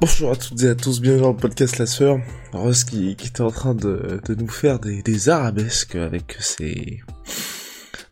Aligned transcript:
Bonjour 0.00 0.32
à 0.32 0.36
toutes 0.36 0.62
et 0.62 0.68
à 0.68 0.74
tous, 0.74 1.00
bienvenue 1.02 1.22
dans 1.22 1.32
le 1.32 1.36
podcast 1.36 1.76
La 1.76 1.84
Sœur. 1.84 2.20
Rose 2.52 2.84
qui, 2.84 3.16
qui 3.16 3.28
était 3.28 3.42
en 3.42 3.50
train 3.50 3.74
de, 3.74 4.18
de 4.26 4.34
nous 4.34 4.48
faire 4.48 4.78
des, 4.78 5.02
des 5.02 5.28
arabesques 5.28 5.94
avec 5.94 6.36
ses... 6.40 7.00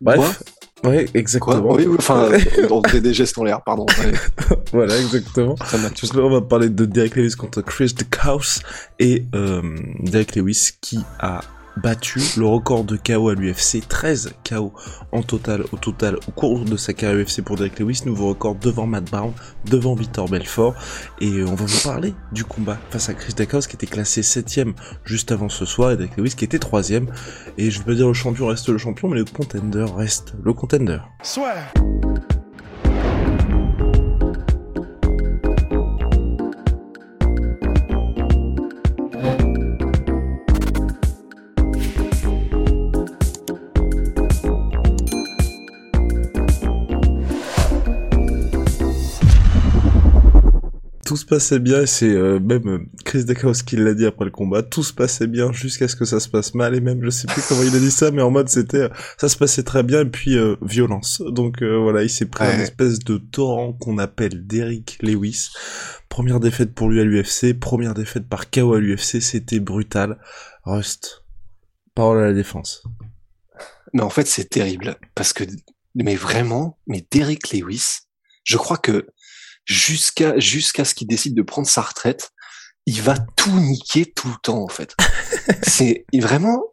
Bref, 0.03 0.43
Ouais, 0.85 1.07
exactement. 1.15 1.61
Quoi 1.61 1.77
oui, 1.77 1.87
oui, 1.87 1.97
enfin, 1.99 2.31
des 3.01 3.15
gestes 3.15 3.39
en 3.39 3.45
l'air, 3.45 3.63
pardon. 3.63 3.87
Ouais. 3.99 4.13
voilà, 4.73 4.99
exactement. 4.99 5.57
on 6.15 6.31
va 6.31 6.41
parler 6.43 6.69
de 6.69 6.85
Derek 6.85 7.17
Lewis 7.17 7.35
contre 7.37 7.63
Chris 7.63 7.95
DeCaus 7.97 8.61
et 8.99 9.25
euh, 9.35 9.63
Derek 10.01 10.37
Lewis 10.37 10.73
qui 10.81 11.01
a 11.19 11.41
battu 11.83 12.21
le 12.37 12.47
record 12.47 12.85
de 12.85 12.97
KO 12.97 13.29
à 13.29 13.35
l'UFC, 13.35 13.87
13 13.87 14.33
KO 14.49 14.73
en 15.13 15.23
total, 15.23 15.65
au 15.73 15.77
total, 15.77 16.17
au 16.29 16.31
cours 16.33 16.65
de 16.65 16.77
sa 16.77 16.93
carrière 16.93 17.25
UFC 17.25 17.43
pour 17.43 17.57
Derek 17.57 17.79
Lewis, 17.79 18.03
nouveau 18.07 18.29
record 18.29 18.57
devant 18.57 18.87
Matt 18.87 19.11
Brown, 19.11 19.33
devant 19.67 19.95
Victor 19.95 20.29
Belfort, 20.29 20.75
et 21.21 21.43
on 21.43 21.55
va 21.55 21.65
vous 21.65 21.83
parler 21.83 22.15
du 22.33 22.45
combat 22.45 22.79
face 22.91 23.09
à 23.09 23.15
Chris 23.15 23.35
Dacos 23.35 23.61
qui 23.61 23.77
était 23.77 23.87
classé 23.87 24.23
7 24.23 24.61
juste 25.05 25.33
avant 25.33 25.49
ce 25.49 25.65
soir, 25.65 25.93
et 25.93 25.97
Derek 25.97 26.17
Lewis 26.17 26.35
qui 26.37 26.45
était 26.45 26.59
3 26.59 26.79
et 27.59 27.71
je 27.71 27.83
veux 27.83 27.95
dire 27.95 28.07
le 28.07 28.15
champion 28.15 28.47
reste 28.47 28.69
le 28.69 28.79
champion, 28.79 29.09
mais 29.09 29.19
le 29.19 29.25
contender 29.25 29.87
reste 29.97 30.35
le 30.43 30.53
contender. 30.53 30.99
Passait 51.29 51.59
bien, 51.59 51.83
et 51.83 51.87
c'est 51.87 52.11
euh, 52.11 52.41
même 52.41 52.69
euh, 52.69 52.79
Chris 53.05 53.25
Deckhaus 53.25 53.63
qui 53.65 53.77
l'a 53.77 53.95
dit 53.95 54.07
après 54.07 54.25
le 54.25 54.31
combat, 54.31 54.63
tout 54.63 54.83
se 54.83 54.93
passait 54.93 55.27
bien 55.27 55.53
jusqu'à 55.53 55.87
ce 55.87 55.97
que 55.97 56.05
ça 56.05 56.21
se 56.21 56.29
passe 56.29 56.55
mal, 56.55 56.75
et 56.75 56.81
même 56.81 57.05
je 57.05 57.11
sais 57.11 57.27
plus 57.27 57.43
comment 57.47 57.63
il 57.63 57.75
a 57.75 57.79
dit 57.79 57.91
ça, 57.91 58.11
mais 58.11 58.23
en 58.23 58.31
mode 58.31 58.49
c'était, 58.49 58.83
euh, 58.83 58.89
ça 59.19 59.29
se 59.29 59.37
passait 59.37 59.63
très 59.63 59.83
bien, 59.83 60.01
et 60.01 60.11
puis 60.11 60.37
violence. 60.63 61.23
Donc 61.29 61.63
voilà, 61.63 62.03
il 62.03 62.11
s'est 62.11 62.27
pris 62.27 62.45
une 62.45 62.61
espèce 62.61 62.99
de 63.01 63.19
torrent 63.19 63.73
qu'on 63.73 63.99
appelle 63.99 64.47
Derrick 64.47 64.99
Lewis. 65.03 65.51
Première 66.09 66.41
défaite 66.41 66.75
pour 66.75 66.89
lui 66.89 67.01
à 67.01 67.05
l'UFC, 67.05 67.59
première 67.59 67.95
défaite 67.95 68.29
par 68.29 68.51
KO 68.51 68.75
à 68.75 68.81
l'UFC, 68.81 69.21
c'était 69.21 69.61
brutal. 69.61 70.19
Rust, 70.65 71.25
parole 71.95 72.19
à 72.19 72.27
la 72.27 72.33
défense. 72.33 72.83
Mais 73.93 74.03
en 74.03 74.11
fait 74.11 74.27
c'est 74.27 74.49
terrible, 74.49 74.97
parce 75.15 75.33
que, 75.33 75.45
mais 75.95 76.17
vraiment, 76.17 76.79
mais 76.87 77.07
Derrick 77.11 77.53
Lewis, 77.53 78.01
je 78.45 78.57
crois 78.57 78.79
que 78.79 79.07
jusqu'à 79.69 80.39
jusqu'à 80.39 80.85
ce 80.85 80.95
qu'il 80.95 81.07
décide 81.07 81.35
de 81.35 81.43
prendre 81.43 81.69
sa 81.69 81.83
retraite, 81.83 82.31
il 82.87 83.01
va 83.03 83.15
tout 83.37 83.61
niquer 83.61 84.11
tout 84.11 84.29
le 84.29 84.37
temps 84.43 84.63
en 84.63 84.69
fait. 84.69 84.97
c'est 85.63 86.05
vraiment. 86.13 86.65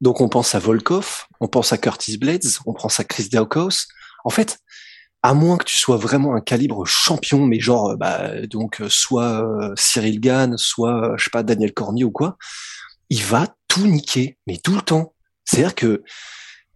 Donc 0.00 0.20
on 0.20 0.28
pense 0.28 0.54
à 0.54 0.60
Volkov, 0.60 1.24
on 1.40 1.48
pense 1.48 1.72
à 1.72 1.78
Curtis 1.78 2.18
Blades, 2.18 2.46
on 2.66 2.74
pense 2.74 3.00
à 3.00 3.04
Chris 3.04 3.30
Daukaus. 3.30 3.88
En 4.24 4.30
fait, 4.30 4.58
à 5.22 5.34
moins 5.34 5.56
que 5.56 5.64
tu 5.64 5.76
sois 5.76 5.96
vraiment 5.96 6.36
un 6.36 6.40
calibre 6.40 6.84
champion, 6.86 7.44
mais 7.46 7.58
genre 7.58 7.96
bah 7.96 8.46
donc 8.46 8.80
soit 8.88 9.42
euh, 9.42 9.72
Cyril 9.76 10.20
Gann, 10.20 10.56
soit 10.56 11.14
je 11.16 11.24
sais 11.24 11.30
pas 11.30 11.42
Daniel 11.42 11.72
Cormier 11.72 12.04
ou 12.04 12.12
quoi, 12.12 12.36
il 13.10 13.24
va 13.24 13.48
tout 13.66 13.86
niquer, 13.86 14.38
mais 14.46 14.58
tout 14.58 14.76
le 14.76 14.82
temps. 14.82 15.14
C'est-à-dire 15.44 15.74
que 15.74 16.04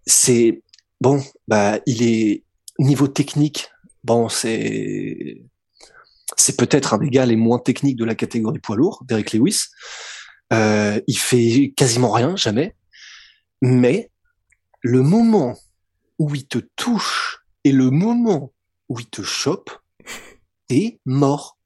c'est 0.06 0.62
bon, 1.00 1.22
bah 1.46 1.78
il 1.86 2.02
est 2.02 2.44
niveau 2.78 3.06
technique, 3.06 3.68
bon, 4.04 4.28
c'est 4.28 5.42
c'est 6.36 6.56
peut-être 6.56 6.94
un 6.94 6.98
des 6.98 7.10
gars 7.10 7.26
les 7.26 7.36
moins 7.36 7.58
techniques 7.58 7.96
de 7.96 8.04
la 8.04 8.14
catégorie 8.14 8.58
poids 8.58 8.76
lourd, 8.76 9.02
Derek 9.06 9.32
Lewis. 9.32 9.66
Euh, 10.52 11.00
il 11.06 11.18
fait 11.18 11.72
quasiment 11.76 12.10
rien, 12.10 12.36
jamais. 12.36 12.74
Mais 13.60 14.10
le 14.80 15.02
moment 15.02 15.56
où 16.18 16.34
il 16.34 16.46
te 16.46 16.58
touche 16.76 17.40
et 17.64 17.72
le 17.72 17.90
moment 17.90 18.52
où 18.88 18.98
il 18.98 19.08
te 19.08 19.22
chope, 19.22 19.70
t'es 20.68 21.00
mort. 21.04 21.58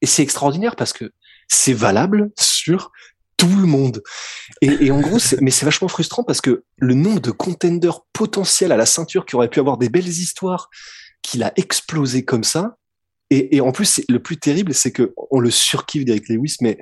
Et 0.00 0.06
c'est 0.06 0.22
extraordinaire 0.22 0.76
parce 0.76 0.92
que 0.92 1.12
c'est 1.48 1.72
valable 1.72 2.30
sur 2.38 2.92
tout 3.36 3.48
le 3.48 3.66
monde. 3.66 4.02
Et, 4.60 4.86
et 4.86 4.90
en 4.90 5.00
gros, 5.00 5.18
mais 5.40 5.50
c'est 5.50 5.64
vachement 5.64 5.88
frustrant 5.88 6.24
parce 6.24 6.40
que 6.40 6.64
le 6.76 6.94
nombre 6.94 7.20
de 7.20 7.30
contenders 7.30 8.00
potentiels 8.12 8.72
à 8.72 8.76
la 8.76 8.86
ceinture 8.86 9.26
qui 9.26 9.34
auraient 9.34 9.50
pu 9.50 9.60
avoir 9.60 9.76
des 9.76 9.88
belles 9.88 10.06
histoires 10.06 10.70
qu'il 11.24 11.42
a 11.42 11.52
explosé 11.56 12.24
comme 12.24 12.44
ça. 12.44 12.76
Et, 13.30 13.56
et 13.56 13.60
en 13.60 13.72
plus, 13.72 14.00
le 14.08 14.20
plus 14.20 14.36
terrible, 14.36 14.74
c'est 14.74 14.92
que 14.92 15.12
on 15.30 15.40
le 15.40 15.50
surkiffe 15.50 16.04
d'Eric 16.04 16.28
Lewis, 16.28 16.56
mais 16.60 16.78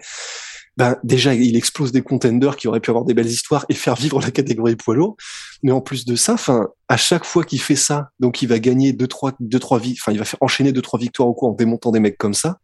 ben 0.77 0.97
déjà 1.05 1.35
il 1.35 1.55
explose 1.55 1.93
des 1.93 2.01
contenders 2.01 2.57
qui 2.57 2.67
auraient 2.67 2.81
pu 2.81 2.91
avoir 2.91 3.05
des 3.05 3.13
belles 3.13 3.27
histoires 3.27 3.67
et 3.69 3.75
faire 3.75 3.95
vivre 3.95 4.21
la 4.21 4.31
catégorie 4.31 4.77
poids 4.77 4.95
lourd. 4.95 5.17
Mais 5.63 5.71
en 5.71 5.83
plus 5.83 6.05
de 6.05 6.17
ça, 6.17 6.35
enfin 6.35 6.69
à 6.89 6.97
chaque 6.97 7.25
fois 7.25 7.45
qu'il 7.45 7.61
fait 7.61 7.77
ça, 7.77 8.09
donc 8.21 8.43
il 8.43 8.49
va 8.49 8.59
gagner 8.59 8.93
deux 8.93 9.07
trois 9.07 9.33
deux 9.39 9.59
trois 9.59 9.79
vies, 9.79 9.97
enfin 10.01 10.13
il 10.13 10.19
va 10.19 10.25
faire 10.25 10.39
enchaîner 10.41 10.73
deux 10.73 10.83
trois 10.83 10.99
victoires 10.99 11.29
au 11.29 11.35
coup 11.35 11.47
en 11.47 11.53
démontant 11.53 11.91
des 11.91 12.01
mecs 12.01 12.19
comme 12.19 12.35
ça. 12.35 12.59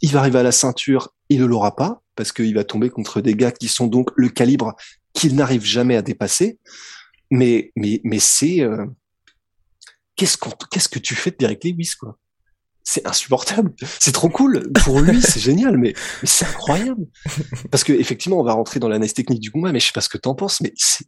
Il 0.00 0.12
va 0.12 0.20
arriver 0.20 0.38
à 0.38 0.44
la 0.44 0.52
ceinture, 0.52 1.12
il 1.28 1.40
ne 1.40 1.44
l'aura 1.44 1.74
pas 1.74 2.02
parce 2.14 2.32
qu'il 2.32 2.54
va 2.54 2.64
tomber 2.64 2.88
contre 2.88 3.20
des 3.20 3.34
gars 3.34 3.52
qui 3.52 3.66
sont 3.66 3.88
donc 3.88 4.10
le 4.14 4.28
calibre 4.28 4.74
qu'il 5.12 5.34
n'arrive 5.34 5.64
jamais 5.64 5.96
à 5.96 6.02
dépasser. 6.02 6.58
Mais 7.32 7.72
mais 7.74 8.00
mais 8.04 8.20
c'est 8.20 8.60
euh, 8.60 8.86
qu'est-ce 10.20 10.36
qu'est-ce 10.70 10.88
que 10.90 10.98
tu 10.98 11.14
fais 11.14 11.30
de 11.30 11.36
Derek 11.38 11.64
Lewis, 11.64 11.92
quoi? 11.98 12.18
C'est 12.84 13.06
insupportable. 13.06 13.72
C'est 13.98 14.12
trop 14.12 14.28
cool. 14.28 14.70
Pour 14.84 15.00
lui, 15.00 15.22
c'est 15.22 15.40
génial, 15.40 15.78
mais, 15.78 15.94
c'est 16.24 16.44
incroyable. 16.44 17.06
Parce 17.70 17.84
que, 17.84 17.94
effectivement, 17.94 18.38
on 18.38 18.44
va 18.44 18.52
rentrer 18.52 18.80
dans 18.80 18.88
l'analyse 18.88 19.14
technique 19.14 19.40
du 19.40 19.50
combat, 19.50 19.72
mais 19.72 19.80
je 19.80 19.86
sais 19.86 19.92
pas 19.94 20.02
ce 20.02 20.10
que 20.10 20.18
t'en 20.18 20.34
penses, 20.34 20.60
mais 20.60 20.74
c'est, 20.76 21.06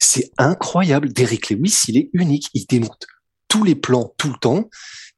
c'est 0.00 0.32
incroyable. 0.36 1.12
Derek 1.12 1.50
Lewis, 1.50 1.82
il 1.86 1.96
est 1.96 2.10
unique. 2.12 2.48
Il 2.54 2.66
démonte 2.66 3.06
tous 3.46 3.62
les 3.62 3.76
plans 3.76 4.12
tout 4.18 4.28
le 4.28 4.38
temps. 4.40 4.68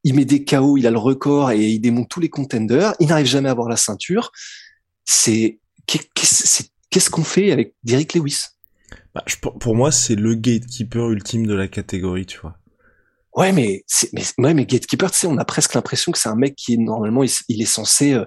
Il 0.05 0.15
met 0.15 0.27
des 0.27 0.45
KO, 0.45 0.77
il 0.77 0.87
a 0.87 0.91
le 0.91 0.99
record 0.99 1.53
et 1.53 1.71
il 1.71 1.81
démonte 1.81 2.11
tous 2.11 2.21
les 2.21 2.29
contenders. 2.29 2.95
Il 3.01 3.09
n'arrive 3.09 3.27
jamais 3.27 3.49
à 3.49 3.53
avoir 3.53 3.71
la 3.71 3.77
ceinture. 3.77 4.31
C'est, 5.07 5.59
qu'est-ce 5.87 7.11
qu'on 7.11 7.25
fait 7.25 7.51
avec 7.51 7.75
Derek 7.83 8.13
Lewis? 8.13 8.41
Bah, 9.15 9.25
pour 9.41 9.75
moi, 9.75 9.91
c'est 9.91 10.17
le 10.17 10.35
gatekeeper 10.35 11.11
ultime 11.11 11.47
de 11.47 11.55
la 11.55 11.67
catégorie, 11.67 12.27
tu 12.27 12.39
vois. 12.41 12.59
Ouais, 13.37 13.53
mais 13.53 13.85
mais, 14.15 14.23
ouais, 14.39 14.55
mais 14.55 14.65
Gatekeeper, 14.65 15.11
tu 15.11 15.19
sais, 15.19 15.27
on 15.27 15.37
a 15.37 15.45
presque 15.45 15.75
l'impression 15.75 16.11
que 16.11 16.19
c'est 16.19 16.31
un 16.31 16.37
mec 16.37 16.57
qui 16.57 16.79
normalement, 16.79 17.23
il, 17.23 17.63
est 17.63 17.67
censé 17.67 18.15
euh, 18.15 18.25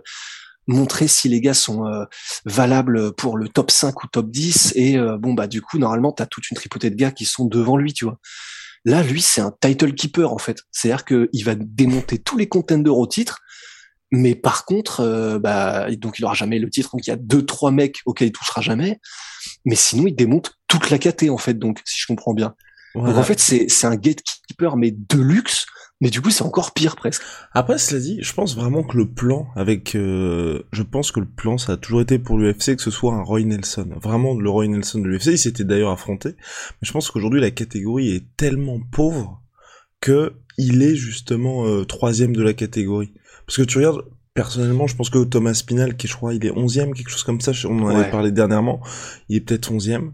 montrer 0.68 1.08
si 1.08 1.28
les 1.30 1.42
gars 1.42 1.56
sont 1.56 1.88
euh, 1.88 2.06
valables 2.46 3.14
pour 3.16 3.36
le 3.36 3.50
top 3.50 3.72
5 3.72 4.04
ou 4.04 4.08
top 4.08 4.30
10. 4.30 4.74
Et 4.76 4.98
euh, 4.98 5.18
bon, 5.18 5.34
bah 5.34 5.48
du 5.48 5.64
coup, 5.64 5.80
normalement, 5.80 6.12
t'as 6.12 6.28
toute 6.28 6.52
une 6.52 6.56
tripotée 6.56 6.92
de 6.92 6.96
gars 6.96 7.12
qui 7.12 7.26
sont 7.26 7.46
devant 7.46 7.76
lui, 7.76 7.92
tu 7.94 8.06
vois. 8.06 8.20
Là, 8.86 9.02
lui, 9.02 9.22
c'est 9.22 9.42
un 9.42 9.52
title 9.60 9.94
keeper 9.96 10.32
en 10.32 10.38
fait. 10.38 10.60
C'est-à-dire 10.72 11.06
qu'il 11.06 11.44
va 11.44 11.56
démonter 11.56 12.20
tous 12.20 12.38
les 12.38 12.48
contenders 12.48 12.98
au 12.98 13.08
titre, 13.08 13.40
mais 14.12 14.36
par 14.36 14.66
contre, 14.66 15.40
bah 15.40 15.90
donc 15.98 16.20
il 16.20 16.26
aura 16.26 16.34
jamais 16.34 16.60
le 16.60 16.70
titre. 16.70 16.92
Donc 16.94 17.06
il 17.06 17.10
y 17.10 17.14
a 17.14 17.18
deux 17.18 17.46
trois 17.46 17.72
mecs 17.72 18.00
auxquels 18.06 18.30
il 18.30 18.32
touchera 18.32 18.62
jamais, 18.62 19.00
mais 19.66 19.76
sinon 19.76 20.08
il 20.08 20.16
démonte 20.16 20.54
toute 20.68 20.90
la 20.92 20.98
KT 20.98 21.30
en 21.30 21.38
fait. 21.38 21.56
Donc 21.56 21.82
si 21.86 22.00
je 22.00 22.08
comprends 22.08 22.34
bien. 22.34 22.56
Donc 22.96 23.16
en 23.16 23.24
fait, 23.24 23.40
c'est, 23.40 23.68
c'est 23.70 23.88
un 23.88 23.96
gatekeeper, 23.96 24.76
mais 24.76 24.92
de 24.92 25.20
luxe, 25.20 25.66
mais 26.02 26.10
du 26.10 26.22
coup, 26.22 26.30
c'est 26.30 26.44
encore 26.44 26.74
pire 26.74 26.96
presque. 26.96 27.22
Après, 27.52 27.78
cela 27.78 28.00
dit, 28.00 28.20
je 28.22 28.34
pense 28.34 28.56
vraiment 28.56 28.84
que 28.84 28.98
le 28.98 29.10
plan 29.10 29.48
avec, 29.56 29.96
euh, 29.96 30.64
je 30.72 30.84
pense 30.84 31.12
que 31.12 31.20
le 31.20 31.28
plan, 31.28 31.58
ça 31.58 31.74
a 31.74 31.78
toujours 31.78 32.02
été 32.02 32.20
pour 32.20 32.38
l'UFC 32.38 32.76
que 32.76 32.82
ce 32.82 32.92
soit 32.92 33.14
un 33.14 33.22
Roy 33.22 33.42
Nelson. 33.42 33.90
Vraiment, 34.02 34.34
le 34.34 34.50
Roy 34.50 34.68
Nelson 34.68 35.00
de 35.00 35.08
l'UFC, 35.08 35.28
il 35.28 35.38
s'était 35.38 35.66
d'ailleurs 35.66 35.92
affronté. 35.92 36.30
Mais 36.30 36.84
je 36.84 36.92
pense 36.92 37.12
qu'aujourd'hui, 37.12 37.42
la 37.42 37.52
catégorie 37.52 38.16
est 38.16 38.26
tellement 38.38 38.80
pauvre 38.92 39.42
que 40.00 40.34
il 40.58 40.82
est 40.84 40.96
justement 40.96 41.66
euh, 41.66 41.84
troisième 41.84 42.36
de 42.36 42.42
la 42.42 42.54
catégorie. 42.54 43.14
Parce 43.46 43.58
que 43.58 43.64
tu 43.64 43.78
regardes, 43.78 44.04
personnellement, 44.34 44.88
je 44.88 44.96
pense 44.96 45.10
que 45.10 45.24
Thomas 45.26 45.54
Spinal, 45.54 45.98
qui 45.98 46.08
je 46.08 46.16
crois, 46.16 46.34
il 46.34 46.46
est 46.46 46.52
onzième, 46.52 46.94
quelque 46.94 47.10
chose 47.10 47.24
comme 47.24 47.42
ça, 47.42 47.52
on 47.66 47.82
en 47.82 47.90
avait 47.90 48.10
parlé 48.10 48.32
dernièrement, 48.32 48.80
il 49.28 49.38
est 49.38 49.42
peut-être 49.42 49.72
onzième. 49.72 50.14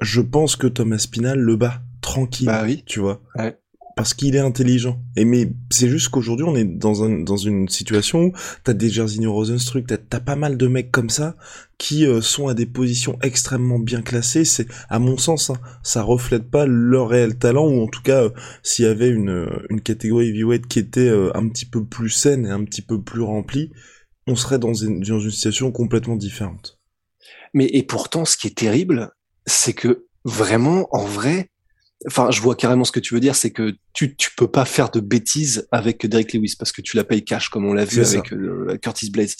Je 0.00 0.22
pense 0.22 0.56
que 0.56 0.66
Thomas 0.66 0.98
Spinal 0.98 1.38
le 1.38 1.56
bat 1.56 1.82
tranquille. 2.10 2.46
Bah 2.46 2.62
oui. 2.64 2.82
Tu 2.86 3.00
vois. 3.00 3.20
Ouais. 3.36 3.56
parce 3.96 4.14
qu'il 4.14 4.34
est 4.34 4.40
intelligent. 4.40 4.98
Et 5.16 5.24
mais 5.24 5.52
c'est 5.70 5.88
juste 5.88 6.08
qu'aujourd'hui 6.08 6.46
on 6.48 6.56
est 6.56 6.64
dans 6.64 7.04
un 7.04 7.20
dans 7.20 7.36
une 7.36 7.68
situation 7.68 8.26
où 8.26 8.32
t'as 8.64 8.72
des 8.72 8.88
Jairzinho 8.88 9.32
Rosenstruck, 9.32 9.86
t'as 9.86 9.96
as 10.16 10.20
pas 10.20 10.36
mal 10.36 10.56
de 10.56 10.66
mecs 10.66 10.90
comme 10.90 11.10
ça 11.10 11.36
qui 11.76 12.06
euh, 12.06 12.20
sont 12.20 12.48
à 12.48 12.54
des 12.54 12.66
positions 12.66 13.18
extrêmement 13.22 13.78
bien 13.78 14.00
classées. 14.02 14.44
C'est 14.44 14.68
à 14.88 14.98
mon 14.98 15.18
sens, 15.18 15.50
hein, 15.50 15.58
ça 15.82 16.02
reflète 16.02 16.50
pas 16.50 16.64
leur 16.66 17.08
réel 17.08 17.36
talent 17.36 17.66
ou 17.66 17.82
en 17.82 17.88
tout 17.88 18.02
cas 18.02 18.24
euh, 18.24 18.30
s'il 18.62 18.86
y 18.86 18.88
avait 18.88 19.10
une 19.10 19.46
une 19.68 19.80
catégorie 19.80 20.28
heavyweight 20.28 20.66
qui 20.66 20.78
était 20.78 21.08
euh, 21.08 21.30
un 21.36 21.48
petit 21.48 21.66
peu 21.66 21.84
plus 21.84 22.10
saine 22.10 22.46
et 22.46 22.50
un 22.50 22.64
petit 22.64 22.82
peu 22.82 23.02
plus 23.02 23.22
remplie, 23.22 23.70
on 24.26 24.36
serait 24.36 24.58
dans 24.58 24.74
une 24.74 25.00
dans 25.00 25.20
une 25.20 25.30
situation 25.30 25.72
complètement 25.72 26.16
différente. 26.16 26.80
Mais 27.52 27.66
et 27.66 27.82
pourtant, 27.82 28.24
ce 28.24 28.36
qui 28.36 28.46
est 28.46 28.56
terrible, 28.56 29.10
c'est 29.46 29.72
que 29.72 30.06
vraiment, 30.24 30.88
en 30.92 31.04
vrai, 31.04 31.50
enfin, 32.06 32.30
je 32.30 32.40
vois 32.40 32.54
carrément 32.54 32.84
ce 32.84 32.92
que 32.92 33.00
tu 33.00 33.14
veux 33.14 33.20
dire, 33.20 33.34
c'est 33.34 33.50
que 33.50 33.74
tu 33.92 34.16
tu 34.16 34.30
peux 34.36 34.48
pas 34.48 34.64
faire 34.64 34.90
de 34.90 35.00
bêtises 35.00 35.68
avec 35.72 36.06
Derek 36.06 36.32
Lewis 36.32 36.54
parce 36.58 36.72
que 36.72 36.82
tu 36.82 36.96
la 36.96 37.04
payes 37.04 37.24
cash 37.24 37.48
comme 37.48 37.66
on 37.66 37.72
l'a 37.72 37.84
vu 37.84 38.04
avec 38.04 38.32
euh, 38.32 38.76
Curtis 38.80 39.10
Blades. 39.10 39.34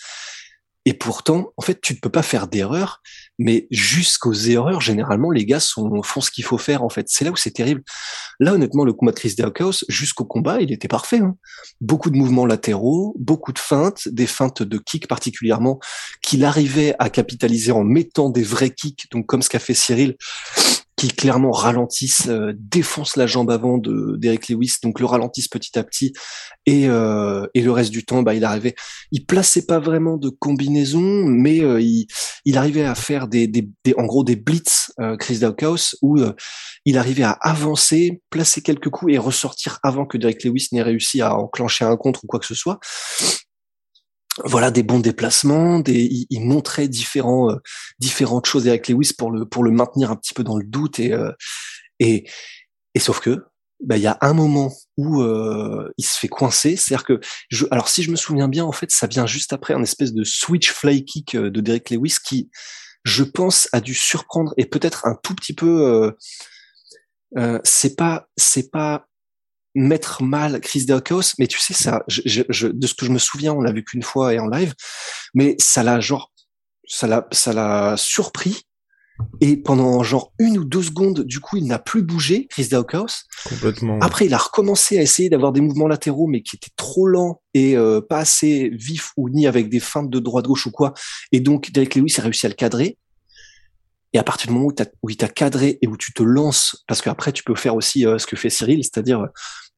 Et 0.87 0.95
pourtant, 0.95 1.53
en 1.59 1.63
fait, 1.63 1.79
tu 1.83 1.93
ne 1.93 1.99
peux 1.99 2.09
pas 2.09 2.23
faire 2.23 2.49
d'erreur, 2.49 3.03
mais 3.39 3.67
jusqu'aux 3.71 4.33
erreurs, 4.33 4.81
généralement, 4.81 5.31
les 5.31 5.45
gars 5.45 5.61
sont, 5.61 6.03
font 6.03 6.23
ce 6.23 6.31
qu'il 6.31 6.43
faut 6.43 6.57
faire, 6.57 6.83
en 6.83 6.89
fait. 6.89 7.05
C'est 7.11 7.23
là 7.23 7.31
où 7.31 7.37
c'est 7.37 7.51
terrible. 7.51 7.83
Là, 8.39 8.55
honnêtement, 8.55 8.85
le 8.85 8.95
combat 8.95 9.13
de 9.13 9.19
Chris 9.19 9.37
jusqu'au 9.89 10.25
combat, 10.25 10.63
il 10.63 10.73
était 10.73 10.89
parfait. 10.89 11.19
Hein. 11.19 11.37
Beaucoup 11.83 12.09
de 12.09 12.17
mouvements 12.17 12.47
latéraux, 12.47 13.15
beaucoup 13.19 13.53
de 13.53 13.59
feintes, 13.59 14.09
des 14.09 14.27
feintes 14.27 14.63
de 14.63 14.79
kick 14.79 15.07
particulièrement, 15.07 15.81
qu'il 16.23 16.47
arrivait 16.47 16.95
à 16.99 17.11
capitaliser 17.11 17.73
en 17.73 17.85
mettant 17.85 18.31
des 18.31 18.43
vrais 18.43 18.71
kicks, 18.71 19.07
donc 19.11 19.27
comme 19.27 19.43
ce 19.43 19.51
qu'a 19.51 19.59
fait 19.59 19.75
Cyril, 19.75 20.17
qui 21.01 21.09
clairement 21.09 21.51
ralentissent, 21.51 22.29
euh, 22.29 22.53
la 23.17 23.27
jambe 23.27 23.51
avant 23.51 23.79
de 23.79 24.17
d'Eric 24.19 24.51
Lewis, 24.51 24.75
donc 24.83 25.01
le 25.01 25.07
ralentissent 25.07 25.49
petit 25.49 25.79
à 25.79 25.83
petit, 25.83 26.13
et, 26.67 26.89
euh, 26.89 27.47
et 27.55 27.63
le 27.63 27.73
reste 27.73 27.91
du 27.91 28.05
temps, 28.05 28.23
bah, 28.23 28.35
il 28.35 28.45
arrivait, 28.45 28.75
il 29.11 29.25
plaçait 29.25 29.65
pas 29.65 29.79
vraiment 29.79 30.19
de 30.19 30.29
combinaison, 30.29 31.25
mais 31.25 31.65
euh, 31.65 31.81
il, 31.81 32.07
il 32.45 32.59
arrivait 32.59 32.85
à 32.85 32.95
faire 32.95 33.29
des, 33.29 33.47
des, 33.47 33.67
en 33.97 34.05
gros 34.05 34.25
des 34.25 34.37
blitz, 34.37 34.93
euh, 35.01 35.17
Chris 35.17 35.39
Daukaus, 35.39 35.97
où 36.03 36.19
il 36.85 36.99
arrivait 36.99 37.23
à 37.23 37.31
avancer, 37.31 38.21
placer 38.29 38.61
quelques 38.61 38.91
coups 38.91 39.15
et 39.15 39.19
ressortir 39.19 39.79
avant 39.83 40.05
que 40.05 40.19
Derek 40.19 40.45
Lewis 40.45 40.69
n'ait 40.73 40.83
réussi 40.83 41.23
à 41.23 41.35
enclencher 41.35 41.87
un 41.87 41.97
contre 41.97 42.25
ou 42.25 42.27
quoi 42.27 42.41
que 42.41 42.47
ce 42.47 42.55
soit 42.55 42.79
voilà 44.45 44.71
des 44.71 44.83
bons 44.83 45.01
déplacements, 45.01 45.79
des, 45.81 46.27
il, 46.31 46.41
montrait 46.41 46.89
différents, 46.89 47.51
euh, 47.51 47.57
différentes 47.99 48.47
choses 48.47 48.69
avec 48.69 48.89
Lewis 48.89 49.13
pour 49.17 49.31
le 49.31 49.47
pour 49.47 49.65
le 49.65 49.71
maintenir 49.71 50.11
un 50.11 50.17
petit 50.17 50.35
peu 50.35 50.45
dans 50.45 50.57
le 50.57 50.65
doute 50.65 50.99
et 50.99 51.13
euh, 51.13 51.33
et, 51.99 52.29
et 52.95 52.99
sauf 52.99 53.21
que 53.21 53.45
bah, 53.85 53.97
il 53.97 54.03
y 54.03 54.07
a 54.07 54.19
un 54.21 54.35
moment 54.35 54.73
où 54.97 55.23
euh, 55.23 55.91
il 55.97 56.05
se 56.05 56.19
fait 56.19 56.29
coincer, 56.29 56.77
c'est-à-dire 56.77 57.05
que 57.05 57.21
je, 57.49 57.67
alors 57.71 57.89
si 57.89 58.03
je 58.03 58.11
me 58.11 58.17
souviens 58.17 58.49
bien 58.49 58.65
en 58.65 58.73
fait 58.73 58.91
ça 58.91 59.07
vient 59.07 59.27
juste 59.27 59.53
après 59.53 59.75
un 59.75 59.83
espèce 59.83 60.13
de 60.13 60.25
switch 60.25 60.71
fly 60.71 61.05
kick 61.05 61.37
de 61.37 61.61
Derek 61.61 61.91
Lewis 61.91 62.17
qui 62.23 62.51
je 63.05 63.25
pense 63.25 63.69
a 63.73 63.81
dû 63.81 63.95
surprendre 63.95 64.53
et 64.59 64.67
peut-être 64.67 65.07
un 65.07 65.17
tout 65.23 65.35
petit 65.35 65.55
peu 65.55 66.13
c'est 67.65 67.97
pas 67.97 68.29
c'est 68.37 68.71
pas 68.71 69.07
mettre 69.75 70.23
mal 70.23 70.61
Chris 70.61 70.87
Daukaus, 70.87 71.35
mais 71.39 71.47
tu 71.47 71.59
sais 71.59 71.75
ça, 71.75 72.03
je, 72.09 72.43
je, 72.49 72.67
de 72.69 72.87
ce 72.87 72.95
que 72.95 73.07
je 73.07 73.11
me 73.11 73.19
souviens, 73.19 73.53
on 73.53 73.61
l'a 73.61 73.73
vu 73.73 73.85
qu'une 73.85 74.03
fois 74.03 74.35
et 74.35 74.39
en 74.39 74.49
live, 74.49 74.75
mais 75.35 75.57
ça 75.59 75.83
l'a 75.83 76.01
genre, 76.01 76.33
ça 76.87 77.07
l'a, 77.07 77.29
ça 77.33 77.53
l'a 77.53 77.97
surpris. 77.97 78.63
Et 79.43 79.59
pendant 79.59 80.03
genre 80.03 80.33
une 80.39 80.57
ou 80.57 80.65
deux 80.65 80.83
secondes, 80.83 81.25
du 81.25 81.41
coup, 81.41 81.59
il 81.59 81.67
n'a 81.67 81.79
plus 81.79 82.03
bougé, 82.03 82.47
Chris 82.49 82.69
Daukaus. 82.69 83.27
Complètement. 83.45 83.99
Après, 84.01 84.25
il 84.25 84.33
a 84.33 84.39
recommencé 84.39 84.99
à 84.99 85.03
essayer 85.03 85.29
d'avoir 85.29 85.53
des 85.53 85.61
mouvements 85.61 85.89
latéraux, 85.89 86.27
mais 86.27 86.43
qui 86.43 86.57
étaient 86.57 86.73
trop 86.77 87.07
lents 87.07 87.43
et 87.53 87.77
euh, 87.77 88.01
pas 88.01 88.19
assez 88.19 88.71
vifs 88.73 89.13
ou 89.19 89.29
ni 89.29 89.47
avec 89.47 89.69
des 89.69 89.81
feintes 89.81 90.09
de 90.09 90.19
droite-gauche 90.19 90.67
ou 90.67 90.71
quoi. 90.71 90.95
Et 91.33 91.41
donc, 91.41 91.71
Derek 91.71 91.95
Lewis 91.97 92.15
a 92.19 92.23
réussi 92.23 92.47
à 92.47 92.49
le 92.49 92.55
cadrer. 92.55 92.97
Et 94.13 94.19
à 94.19 94.25
partir 94.25 94.49
du 94.49 94.55
moment 94.55 94.67
où, 94.67 94.75
où 95.03 95.11
il 95.11 95.17
t'a 95.17 95.29
cadré 95.29 95.79
et 95.83 95.87
où 95.87 95.97
tu 95.97 96.13
te 96.13 96.23
lances, 96.23 96.85
parce 96.89 97.01
qu'après 97.01 97.33
tu 97.33 97.45
peux 97.45 97.55
faire 97.55 97.75
aussi 97.75 98.07
euh, 98.07 98.19
ce 98.19 98.27
que 98.27 98.37
fait 98.37 98.51
Cyril, 98.51 98.83
c'est-à-dire 98.83 99.29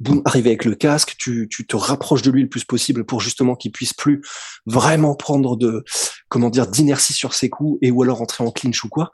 boum, 0.01 0.23
arriver 0.25 0.51
avec 0.51 0.65
le 0.65 0.75
casque, 0.75 1.15
tu, 1.19 1.49
tu 1.51 1.67
te 1.67 1.77
rapproches 1.77 2.23
de 2.23 2.31
lui 2.31 2.43
le 2.43 2.49
plus 2.49 2.65
possible 2.65 3.05
pour 3.05 3.21
justement 3.21 3.55
qu'il 3.57 3.73
puisse 3.73 3.93
plus 3.93 4.23
vraiment 4.67 5.15
prendre 5.15 5.57
de, 5.57 5.85
comment 6.29 6.51
dire, 6.51 6.67
d'inertie 6.67 7.13
sur 7.13 7.35
ses 7.35 7.51
coups 7.51 7.79
et 7.83 7.91
ou 7.91 8.03
alors 8.03 8.23
entrer 8.23 8.45
en 8.45 8.51
clinch 8.51 8.85
ou 8.85 8.89
quoi. 8.89 9.11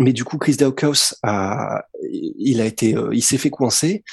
Mais 0.00 0.12
du 0.12 0.24
coup, 0.24 0.38
Chris 0.38 0.56
Daukaus 0.56 1.14
a, 1.22 1.82
il 2.10 2.60
a 2.60 2.66
été, 2.66 2.96
euh, 2.96 3.10
il 3.12 3.22
s'est 3.22 3.38
fait 3.38 3.50
coincer. 3.50 4.04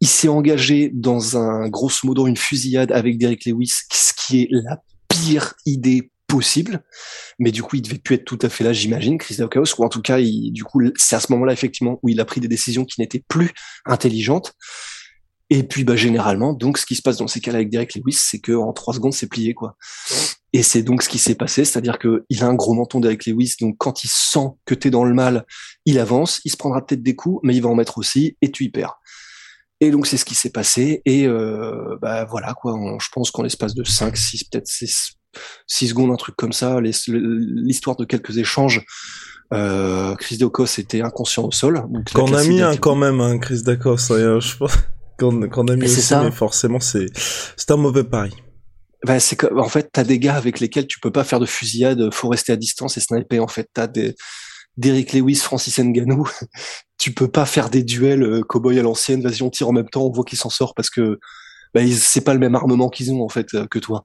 Il 0.00 0.08
s'est 0.08 0.28
engagé 0.28 0.90
dans 0.92 1.36
un 1.36 1.68
grosso 1.68 2.06
modo 2.06 2.26
une 2.26 2.36
fusillade 2.36 2.92
avec 2.92 3.18
Derek 3.18 3.44
Lewis, 3.46 3.72
ce 3.92 4.12
qui 4.14 4.42
est 4.42 4.48
la 4.50 4.78
pire 5.08 5.54
idée 5.66 6.11
possible. 6.32 6.82
Mais 7.38 7.52
du 7.52 7.62
coup, 7.62 7.76
il 7.76 7.82
devait 7.82 7.98
plus 7.98 8.14
être 8.14 8.24
tout 8.24 8.38
à 8.40 8.48
fait 8.48 8.64
là, 8.64 8.72
j'imagine, 8.72 9.18
Chris 9.18 9.36
Daukaus, 9.36 9.78
ou 9.78 9.84
en 9.84 9.88
tout 9.90 10.00
cas, 10.00 10.18
il, 10.18 10.50
du 10.50 10.64
coup, 10.64 10.80
c'est 10.96 11.14
à 11.14 11.20
ce 11.20 11.30
moment-là, 11.32 11.52
effectivement, 11.52 11.98
où 12.02 12.08
il 12.08 12.20
a 12.20 12.24
pris 12.24 12.40
des 12.40 12.48
décisions 12.48 12.84
qui 12.84 13.00
n'étaient 13.00 13.22
plus 13.28 13.50
intelligentes. 13.84 14.54
Et 15.50 15.62
puis, 15.62 15.84
bah, 15.84 15.96
généralement, 15.96 16.54
donc, 16.54 16.78
ce 16.78 16.86
qui 16.86 16.96
se 16.96 17.02
passe 17.02 17.18
dans 17.18 17.26
ces 17.26 17.40
cas-là 17.40 17.58
avec 17.58 17.68
Derek 17.68 17.94
Lewis, 17.94 18.16
c'est 18.18 18.38
que 18.38 18.52
en 18.52 18.72
trois 18.72 18.94
secondes, 18.94 19.12
c'est 19.12 19.26
plié, 19.28 19.52
quoi. 19.52 19.76
Et 20.54 20.62
c'est 20.62 20.82
donc 20.82 21.02
ce 21.02 21.08
qui 21.08 21.18
s'est 21.18 21.34
passé, 21.34 21.64
c'est-à-dire 21.64 21.98
que 21.98 22.24
il 22.30 22.42
a 22.42 22.46
un 22.46 22.54
gros 22.54 22.74
menton 22.74 23.00
Derek 23.00 23.26
Lewis, 23.26 23.56
donc 23.60 23.76
quand 23.78 24.04
il 24.04 24.08
sent 24.08 24.48
que 24.64 24.74
t'es 24.74 24.90
dans 24.90 25.04
le 25.04 25.14
mal, 25.14 25.46
il 25.86 25.98
avance, 25.98 26.40
il 26.44 26.50
se 26.50 26.58
prendra 26.58 26.84
peut-être 26.84 27.02
des 27.02 27.16
coups, 27.16 27.40
mais 27.42 27.54
il 27.54 27.62
va 27.62 27.70
en 27.70 27.74
mettre 27.74 27.96
aussi, 27.96 28.36
et 28.42 28.50
tu 28.50 28.64
y 28.64 28.68
perds. 28.70 28.98
Et 29.80 29.90
donc 29.90 30.06
c'est 30.06 30.18
ce 30.18 30.26
qui 30.26 30.34
s'est 30.34 30.50
passé, 30.50 31.00
et 31.06 31.26
euh, 31.26 31.96
bah 32.02 32.26
voilà 32.26 32.52
quoi. 32.52 32.78
je 33.00 33.08
pense 33.12 33.30
qu'en 33.30 33.42
l'espace 33.42 33.74
de 33.74 33.82
5, 33.82 34.14
6, 34.14 34.44
peut-être 34.44 34.68
6, 34.68 35.14
secondes, 35.66 36.10
un 36.10 36.16
truc 36.16 36.36
comme 36.36 36.52
ça, 36.52 36.80
l'histoire 36.80 37.96
de 37.96 38.04
quelques 38.04 38.38
échanges, 38.38 38.84
euh, 39.52 40.14
Chris 40.16 40.38
Dacos 40.38 40.78
était 40.78 41.02
inconscient 41.02 41.44
au 41.44 41.52
sol. 41.52 41.84
Donc 42.14 42.32
a 42.32 42.44
mis 42.44 42.62
un, 42.62 42.76
quand 42.76 42.96
même, 42.96 43.20
un 43.20 43.38
Chris 43.38 43.62
Dacos, 43.62 44.12
hein, 44.12 44.40
je 44.40 44.56
pense. 44.56 44.78
Qu'on 45.18 45.68
a 45.68 45.76
mis 45.76 45.84
aussi, 45.84 46.02
ça. 46.02 46.24
mais 46.24 46.32
forcément 46.32 46.80
c'est 46.80 47.06
un 47.70 47.76
mauvais 47.76 48.02
pari. 48.02 48.32
Ben, 49.06 49.20
c'est 49.20 49.36
que, 49.36 49.46
en 49.56 49.68
fait, 49.68 49.88
t'as 49.92 50.04
des 50.04 50.18
gars 50.18 50.34
avec 50.34 50.58
lesquels 50.58 50.86
tu 50.86 50.98
peux 50.98 51.12
pas 51.12 51.22
faire 51.22 51.38
de 51.38 51.46
fusillade, 51.46 52.12
faut 52.12 52.28
rester 52.28 52.52
à 52.52 52.56
distance 52.56 52.96
et 52.96 53.00
sniper. 53.00 53.40
En 53.40 53.48
fait, 53.48 53.68
t'as 53.72 53.86
des 53.86 54.16
Derrick 54.76 55.12
Lewis, 55.12 55.36
Francis 55.36 55.78
Ngannou. 55.78 56.28
tu 56.98 57.12
peux 57.12 57.28
pas 57.28 57.46
faire 57.46 57.68
des 57.68 57.82
duels 57.82 58.22
euh, 58.22 58.42
cowboy 58.42 58.78
à 58.78 58.82
l'ancienne. 58.82 59.22
Vas-y, 59.22 59.42
on 59.42 59.50
tire 59.50 59.68
en 59.68 59.72
même 59.72 59.88
temps, 59.88 60.02
on 60.02 60.10
voit 60.10 60.24
qui 60.24 60.36
s'en 60.36 60.50
sort 60.50 60.74
parce 60.74 60.90
que 60.90 61.18
ben, 61.74 61.90
c'est 61.90 62.20
pas 62.22 62.34
le 62.34 62.40
même 62.40 62.54
armement 62.54 62.88
qu'ils 62.88 63.12
ont 63.12 63.22
en 63.22 63.28
fait 63.28 63.54
euh, 63.54 63.66
que 63.66 63.78
toi. 63.78 64.04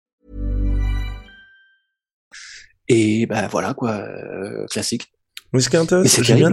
Et 2.91 3.25
ben 3.25 3.47
voilà 3.47 3.73
quoi, 3.73 3.91
euh, 3.91 4.65
classique. 4.67 5.13
Mais 5.53 5.61
ce 5.61 5.69
qui 5.69 5.77
est 5.77 5.79
intéressant, 5.79 6.23
c'est 6.23 6.35
bien... 6.35 6.51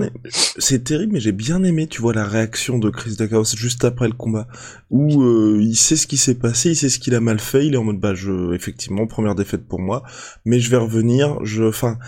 terrible, 0.85 1.13
mais 1.13 1.21
j'ai 1.21 1.33
bien 1.33 1.63
aimé, 1.65 1.89
tu 1.89 2.01
vois, 2.01 2.13
la 2.13 2.25
réaction 2.25 2.79
de 2.79 2.91
Chris 2.91 3.17
Dacos 3.17 3.57
juste 3.57 3.85
après 3.85 4.07
le 4.07 4.15
combat, 4.15 4.47
où 4.91 5.23
euh, 5.23 5.59
il 5.61 5.77
sait 5.77 5.97
ce 5.97 6.07
qui 6.07 6.17
s'est 6.17 6.37
passé, 6.37 6.71
il 6.71 6.77
sait 6.77 6.89
ce 6.89 7.01
qu'il 7.01 7.15
a 7.17 7.21
mal 7.21 7.41
fait, 7.41 7.67
il 7.67 7.75
est 7.75 7.77
en 7.77 7.85
mode, 7.85 7.99
bah, 7.99 8.15
je, 8.15 8.55
effectivement, 8.55 9.07
première 9.07 9.35
défaite 9.35 9.67
pour 9.67 9.81
moi, 9.81 10.05
mais 10.45 10.61
je 10.61 10.71
vais 10.71 10.77
revenir, 10.77 11.45
je, 11.45 11.65
enfin, 11.65 11.99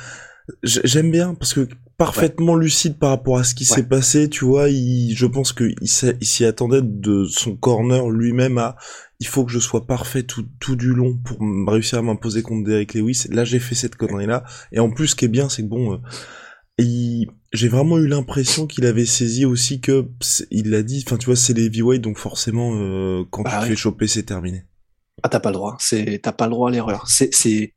j'aime 0.62 1.10
bien, 1.10 1.34
parce 1.34 1.54
que 1.54 1.68
parfaitement 1.96 2.56
lucide 2.56 2.98
par 2.98 3.10
rapport 3.10 3.38
à 3.38 3.44
ce 3.44 3.54
qui 3.54 3.64
s'est 3.64 3.82
passé, 3.82 4.28
tu 4.28 4.44
vois, 4.44 4.68
il, 4.68 5.14
je 5.14 5.26
pense 5.26 5.52
qu'il 5.52 5.74
s'y 5.82 6.44
attendait 6.44 6.82
de 6.82 7.24
son 7.24 7.56
corner 7.56 8.08
lui-même 8.10 8.58
à, 8.58 8.76
il 9.20 9.26
faut 9.26 9.44
que 9.44 9.52
je 9.52 9.58
sois 9.58 9.86
parfait 9.86 10.22
tout, 10.22 10.46
tout 10.58 10.76
du 10.76 10.92
long 10.92 11.16
pour 11.16 11.38
réussir 11.68 11.98
à 11.98 12.02
m'imposer 12.02 12.42
contre 12.42 12.66
Derek 12.68 12.94
Lewis. 12.94 13.26
Là, 13.30 13.44
j'ai 13.44 13.58
fait 13.58 13.74
cette 13.74 13.94
connerie-là. 13.94 14.44
Et 14.72 14.80
en 14.80 14.90
plus, 14.90 15.08
ce 15.08 15.14
qui 15.14 15.26
est 15.26 15.28
bien, 15.28 15.48
c'est 15.48 15.62
que 15.62 15.68
bon, 15.68 15.94
euh, 15.94 17.24
j'ai 17.52 17.68
vraiment 17.68 17.98
eu 17.98 18.06
l'impression 18.06 18.66
qu'il 18.66 18.86
avait 18.86 19.04
saisi 19.04 19.44
aussi 19.44 19.80
que 19.80 20.08
il 20.50 20.70
l'a 20.70 20.82
dit 20.82 21.04
enfin 21.06 21.18
tu 21.18 21.26
vois 21.26 21.36
c'est 21.36 21.52
les 21.52 21.66
heavyweight 21.66 22.00
donc 22.00 22.16
forcément 22.16 22.72
euh, 22.74 23.22
quand 23.30 23.42
bah 23.42 23.50
tu 23.50 23.60
te 23.60 23.64
fais 23.66 23.76
choper 23.76 24.06
c'est 24.06 24.22
terminé 24.22 24.64
ah 25.22 25.28
t'as 25.28 25.40
pas 25.40 25.50
le 25.50 25.56
droit 25.56 25.76
c'est 25.78 26.20
t'as 26.22 26.32
pas 26.32 26.46
le 26.46 26.52
droit 26.52 26.70
à 26.70 26.72
l'erreur 26.72 27.06
c'est 27.06 27.34
c'est 27.34 27.74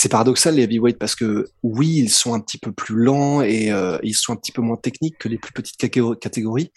c'est 0.00 0.08
paradoxal 0.08 0.54
les 0.54 0.62
heavyweights 0.62 0.98
parce 0.98 1.14
que 1.14 1.46
oui, 1.62 1.96
ils 1.98 2.08
sont 2.08 2.32
un 2.32 2.40
petit 2.40 2.56
peu 2.56 2.72
plus 2.72 2.94
lents 2.94 3.42
et 3.42 3.70
euh, 3.70 3.98
ils 4.02 4.14
sont 4.14 4.32
un 4.32 4.36
petit 4.36 4.50
peu 4.50 4.62
moins 4.62 4.78
techniques 4.78 5.18
que 5.18 5.28
les 5.28 5.36
plus 5.36 5.52
petites 5.52 5.76
catégories. 5.76 6.72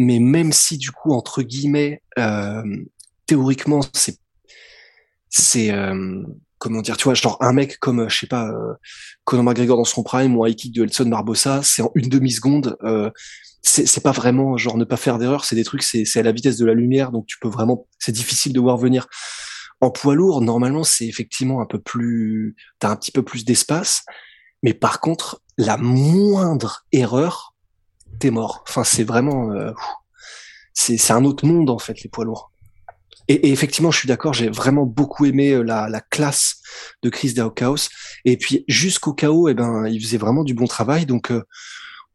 Mais 0.00 0.18
même 0.18 0.52
si 0.52 0.76
du 0.76 0.90
coup, 0.90 1.12
entre 1.12 1.42
guillemets, 1.42 2.02
euh, 2.18 2.64
théoriquement, 3.26 3.80
c'est 3.92 4.18
c'est 5.28 5.70
euh, 5.70 6.22
comment 6.58 6.82
dire, 6.82 6.96
tu 6.96 7.04
vois, 7.04 7.14
genre 7.14 7.36
un 7.40 7.52
mec 7.52 7.78
comme 7.78 8.08
je 8.08 8.18
sais 8.18 8.26
pas 8.26 8.48
euh, 8.48 8.74
Conor 9.24 9.44
McGregor 9.44 9.76
dans 9.76 9.84
son 9.84 10.02
prime 10.02 10.36
ou 10.36 10.44
un 10.44 10.52
kick 10.52 10.74
de 10.74 10.84
Elson 10.84 11.06
Barbosa, 11.06 11.62
c'est 11.62 11.82
en 11.82 11.90
une 11.94 12.08
demi 12.08 12.32
seconde. 12.32 12.76
Euh, 12.84 13.10
c'est 13.62 14.02
pas 14.02 14.12
vraiment 14.12 14.56
genre 14.56 14.76
ne 14.76 14.84
pas 14.84 14.96
faire 14.96 15.18
d'erreur, 15.18 15.44
c'est 15.44 15.56
des 15.56 15.64
trucs, 15.64 15.82
c'est 15.82 16.16
à 16.16 16.22
la 16.22 16.30
vitesse 16.30 16.56
de 16.56 16.64
la 16.64 16.72
lumière, 16.72 17.10
donc 17.10 17.26
tu 17.26 17.36
peux 17.40 17.48
vraiment, 17.48 17.88
c'est 17.98 18.12
difficile 18.12 18.52
de 18.52 18.60
voir 18.60 18.76
venir. 18.76 19.08
En 19.80 19.90
poids 19.90 20.14
lourd, 20.14 20.40
normalement, 20.40 20.84
c'est 20.84 21.06
effectivement 21.06 21.60
un 21.60 21.66
peu 21.66 21.80
plus, 21.80 22.54
t'as 22.78 22.90
un 22.90 22.96
petit 22.96 23.10
peu 23.10 23.24
plus 23.24 23.44
d'espace, 23.44 24.04
mais 24.62 24.72
par 24.72 25.00
contre, 25.00 25.42
la 25.58 25.76
moindre 25.76 26.86
erreur, 26.92 27.54
t'es 28.20 28.30
mort. 28.30 28.64
Enfin, 28.68 28.84
c'est 28.84 29.04
vraiment, 29.04 29.50
euh, 29.50 29.72
c'est 30.72 31.12
un 31.12 31.24
autre 31.24 31.44
monde 31.44 31.68
en 31.68 31.78
fait 31.78 32.02
les 32.02 32.08
poids 32.08 32.24
lourds. 32.24 32.52
Et, 33.28 33.34
et 33.34 33.52
effectivement, 33.52 33.90
je 33.90 33.98
suis 33.98 34.08
d'accord, 34.08 34.34
j'ai 34.34 34.48
vraiment 34.48 34.86
beaucoup 34.86 35.26
aimé 35.26 35.52
euh, 35.52 35.62
la, 35.62 35.88
la 35.88 36.00
classe 36.00 36.56
de 37.02 37.10
Chris 37.10 37.34
Daukaus. 37.34 37.88
Et 38.24 38.36
puis 38.36 38.64
jusqu'au 38.68 39.12
chaos, 39.12 39.48
eh 39.48 39.54
ben, 39.54 39.86
il 39.88 40.00
faisait 40.00 40.18
vraiment 40.18 40.44
du 40.44 40.54
bon 40.54 40.66
travail. 40.66 41.06
Donc 41.06 41.30
euh, 41.30 41.42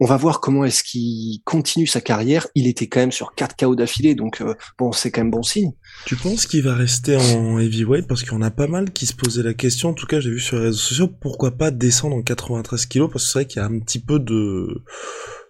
on 0.03 0.05
va 0.05 0.17
voir 0.17 0.39
comment 0.39 0.65
est-ce 0.65 0.83
qu'il 0.83 1.43
continue 1.43 1.85
sa 1.85 2.01
carrière. 2.01 2.47
Il 2.55 2.65
était 2.65 2.87
quand 2.87 3.01
même 3.01 3.11
sur 3.11 3.35
4 3.35 3.55
KO 3.55 3.75
d'affilée, 3.75 4.15
donc 4.15 4.41
euh, 4.41 4.55
bon, 4.79 4.91
c'est 4.91 5.11
quand 5.11 5.21
même 5.21 5.29
bon 5.29 5.43
signe. 5.43 5.73
Tu 6.05 6.15
penses 6.15 6.47
qu'il 6.47 6.63
va 6.63 6.73
rester 6.73 7.17
en 7.17 7.59
heavyweight? 7.59 8.07
Parce 8.07 8.23
qu'il 8.23 8.31
y 8.31 8.35
en 8.35 8.41
a 8.41 8.49
pas 8.49 8.65
mal 8.65 8.91
qui 8.91 9.05
se 9.05 9.13
posaient 9.13 9.43
la 9.43 9.53
question. 9.53 9.89
En 9.89 9.93
tout 9.93 10.07
cas, 10.07 10.19
j'ai 10.19 10.31
vu 10.31 10.39
sur 10.39 10.57
les 10.57 10.63
réseaux 10.63 10.77
sociaux 10.79 11.07
pourquoi 11.07 11.51
pas 11.51 11.69
descendre 11.69 12.15
en 12.15 12.23
93 12.23 12.87
kilos? 12.87 13.11
Parce 13.11 13.25
que 13.25 13.29
c'est 13.31 13.39
vrai 13.39 13.45
qu'il 13.45 13.61
y 13.61 13.63
a 13.63 13.67
un 13.67 13.79
petit 13.79 13.99
peu 13.99 14.19
de 14.19 14.83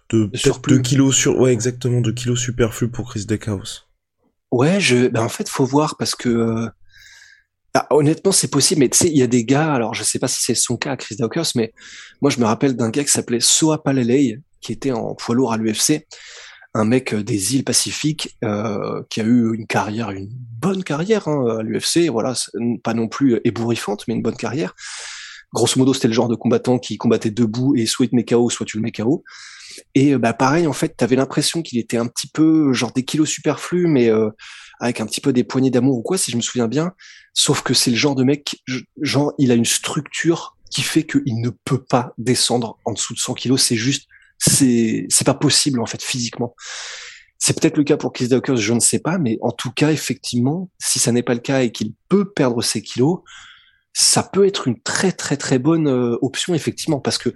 de, 0.10 0.30
de, 0.68 0.78
kilos 0.80 1.16
sur 1.16 1.40
ouais 1.40 1.54
exactement 1.54 2.02
de 2.02 2.12
kilos 2.12 2.38
superflus 2.38 2.90
pour 2.90 3.10
Chris 3.10 3.26
Deckhouse. 3.26 3.88
Ouais, 4.52 4.80
je 4.80 5.08
ben 5.08 5.24
en 5.24 5.30
fait 5.30 5.48
faut 5.48 5.66
voir 5.66 5.96
parce 5.98 6.14
que 6.16 6.30
euh, 6.30 6.68
ah, 7.74 7.88
honnêtement, 7.92 8.34
c'est 8.34 8.50
possible, 8.50 8.82
mais 8.82 8.90
tu 8.90 8.98
sais, 8.98 9.08
il 9.08 9.18
y 9.18 9.22
a 9.22 9.28
des 9.28 9.46
gars, 9.46 9.74
alors 9.74 9.94
je 9.94 10.04
sais 10.04 10.20
pas 10.20 10.28
si 10.28 10.42
c'est 10.44 10.56
son 10.56 10.76
cas, 10.76 10.98
Chris 10.98 11.16
Dawkins, 11.16 11.44
mais 11.56 11.74
moi 12.22 12.30
je 12.30 12.40
me 12.40 12.46
rappelle 12.46 12.76
d'un 12.76 12.90
gars 12.90 13.04
qui 13.04 13.12
s'appelait 13.12 13.40
Soa 13.40 13.82
Palelei, 13.82 14.40
qui 14.60 14.74
était 14.74 14.92
en 14.92 15.16
poids 15.16 15.36
lourd 15.36 15.54
à 15.54 15.58
l'UFC, 15.58 16.06
un 16.74 16.84
mec 16.84 17.14
euh, 17.14 17.24
des 17.24 17.56
îles 17.56 17.64
Pacifiques, 17.64 18.38
euh, 18.44 19.04
qui 19.10 19.22
a 19.22 19.24
eu 19.24 19.56
une 19.56 19.68
carrière, 19.68 20.12
une 20.12 20.28
bonne 20.30 20.84
carrière 20.84 21.30
hein, 21.30 21.60
à 21.60 21.64
l'UFC, 21.64 22.10
voilà, 22.10 22.34
pas 22.84 22.94
non 22.94 23.08
plus 23.08 23.40
ébouriffante, 23.46 24.06
mais 24.08 24.16
une 24.16 24.22
bonne 24.22 24.36
carrière. 24.36 24.76
Grosso 25.54 25.78
modo, 25.78 25.94
c'était 25.94 26.08
le 26.10 26.14
genre 26.14 26.30
de 26.30 26.36
combattant 26.36 26.78
qui 26.78 26.98
combattait 26.98 27.32
debout 27.32 27.76
et 27.76 27.86
soit 27.86 28.06
il 28.06 28.10
te 28.10 28.16
met 28.16 28.26
KO, 28.26 28.50
soit 28.50 28.66
tu 28.66 28.78
le 28.78 28.84
mets 28.84 28.92
KO. 28.92 29.24
Et 29.96 30.18
bah 30.18 30.34
pareil, 30.34 30.68
en 30.68 30.74
fait, 30.74 30.96
t'avais 30.96 31.16
l'impression 31.16 31.62
qu'il 31.62 31.80
était 31.80 31.98
un 31.98 32.08
petit 32.08 32.28
peu 32.28 32.74
genre 32.74 32.92
des 32.92 33.04
kilos 33.04 33.30
superflus, 33.30 33.88
mais 33.88 34.10
euh, 34.10 34.30
avec 34.80 35.00
un 35.00 35.06
petit 35.06 35.22
peu 35.22 35.34
des 35.34 35.44
poignées 35.44 35.72
d'amour 35.72 35.98
ou 35.98 36.02
quoi, 36.02 36.18
si 36.18 36.32
je 36.32 36.38
me 36.38 36.42
souviens 36.42 36.68
bien. 36.68 36.94
Sauf 37.34 37.62
que 37.62 37.74
c'est 37.74 37.92
le 37.92 37.98
genre 37.98 38.16
de 38.16 38.24
mec, 38.24 38.62
genre, 39.02 39.34
il 39.38 39.52
a 39.52 39.56
une 39.56 39.66
structure 39.66 40.58
qui 40.70 40.82
fait 40.82 41.06
qu'il 41.06 41.42
ne 41.42 41.50
peut 41.50 41.84
pas 41.84 42.14
descendre 42.18 42.78
en 42.86 42.94
dessous 42.94 43.14
de 43.14 43.20
100 43.20 43.34
kilos. 43.36 43.62
C'est 43.62 43.76
juste, 43.76 44.08
c'est, 44.38 45.06
c'est 45.10 45.26
pas 45.26 45.34
possible, 45.34 45.82
en 45.82 45.86
fait, 45.86 46.02
physiquement. 46.02 46.56
C'est 47.38 47.60
peut-être 47.60 47.78
le 47.78 47.84
cas 47.84 47.98
pour 47.98 48.14
Chris 48.14 48.28
Dawkins, 48.28 48.56
je 48.56 48.74
ne 48.74 48.80
sais 48.80 49.00
pas, 49.00 49.18
mais 49.18 49.38
en 49.42 49.52
tout 49.52 49.72
cas, 49.72 49.92
effectivement, 49.92 50.70
si 50.80 51.00
ça 51.00 51.12
n'est 51.12 51.24
pas 51.24 51.34
le 51.34 51.40
cas 51.40 51.62
et 51.64 51.72
qu'il 51.72 51.94
peut 52.08 52.32
perdre 52.32 52.62
ses 52.62 52.82
kilos, 52.82 53.20
ça 53.94 54.24
peut 54.24 54.46
être 54.46 54.68
une 54.68 54.80
très 54.82 55.12
très 55.12 55.38
très 55.38 55.60
bonne 55.60 55.88
euh, 55.88 56.18
option 56.22 56.54
effectivement 56.54 57.00
parce 57.00 57.18
que 57.18 57.34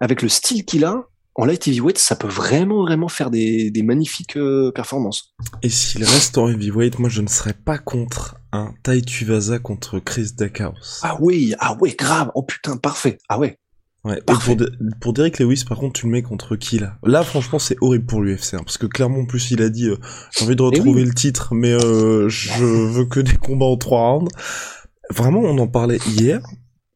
avec 0.00 0.22
le 0.22 0.28
style 0.28 0.64
qu'il 0.64 0.84
a, 0.84 1.09
en 1.36 1.44
light 1.44 1.66
heavyweight, 1.66 1.98
ça 1.98 2.16
peut 2.16 2.28
vraiment, 2.28 2.82
vraiment 2.82 3.08
faire 3.08 3.30
des, 3.30 3.70
des 3.70 3.82
magnifiques 3.82 4.36
euh, 4.36 4.72
performances. 4.72 5.34
Et 5.62 5.68
s'il 5.68 6.04
reste 6.04 6.36
en 6.38 6.48
heavyweight, 6.48 6.98
moi 6.98 7.08
je 7.08 7.22
ne 7.22 7.28
serais 7.28 7.54
pas 7.54 7.78
contre 7.78 8.36
un 8.52 8.74
Tai 8.82 9.00
Tuivasa 9.02 9.58
contre 9.58 10.00
Chris 10.00 10.30
Dackhouse. 10.36 11.00
Ah 11.02 11.16
oui, 11.20 11.54
ah 11.60 11.76
ouais, 11.80 11.94
grave. 11.96 12.30
Oh 12.34 12.42
putain, 12.42 12.76
parfait. 12.76 13.18
Ah 13.28 13.38
ouais. 13.38 13.58
Ouais. 14.04 14.20
Parfait. 14.22 14.56
pour, 14.56 14.66
pour 15.00 15.12
Derek 15.12 15.38
Lewis, 15.38 15.64
par 15.68 15.78
contre, 15.78 16.00
tu 16.00 16.06
le 16.06 16.12
mets 16.12 16.22
contre 16.22 16.56
qui 16.56 16.78
là? 16.78 16.96
Là, 17.04 17.22
franchement, 17.22 17.58
c'est 17.58 17.76
horrible 17.82 18.06
pour 18.06 18.22
l'UFC, 18.22 18.54
hein, 18.54 18.62
parce 18.64 18.78
que 18.78 18.86
clairement, 18.86 19.20
en 19.20 19.26
plus, 19.26 19.50
il 19.50 19.60
a 19.60 19.68
dit, 19.68 19.88
euh, 19.88 19.96
j'ai 20.30 20.44
envie 20.44 20.56
de 20.56 20.62
eh 20.62 20.66
retrouver 20.66 21.04
le 21.04 21.12
titre, 21.12 21.54
mais 21.54 21.72
euh, 21.72 22.28
je 22.28 22.64
veux 22.64 23.04
que 23.04 23.20
des 23.20 23.36
combats 23.36 23.66
en 23.66 23.76
trois 23.76 24.12
rounds. 24.12 24.30
Vraiment, 25.10 25.40
on 25.40 25.58
en 25.58 25.68
parlait 25.68 25.98
hier. 26.06 26.40